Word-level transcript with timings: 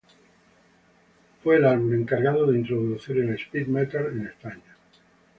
Fue 1.43 1.57
el 1.57 1.65
álbum 1.65 1.93
encargado 1.93 2.47
de 2.47 2.57
introducir 2.57 3.17
el 3.19 3.35
speed 3.35 3.67
metal 3.67 4.07
en 4.11 4.25
España. 4.25 4.73